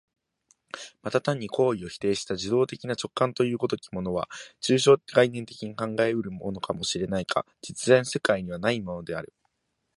[1.03, 4.27] また単に行為を否定した受働的な直覚という如きものは、
[4.59, 9.31] 抽象概念的に考え得るかも知れないが、実在の世界にはないのである。